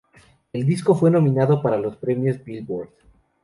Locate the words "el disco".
0.51-0.95